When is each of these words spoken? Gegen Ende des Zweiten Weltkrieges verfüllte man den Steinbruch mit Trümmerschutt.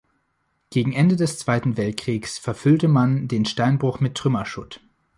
Gegen 0.71 0.93
Ende 0.93 1.15
des 1.15 1.37
Zweiten 1.37 1.77
Weltkrieges 1.77 2.39
verfüllte 2.39 2.87
man 2.87 3.27
den 3.27 3.45
Steinbruch 3.45 3.99
mit 3.99 4.15
Trümmerschutt. 4.15 4.81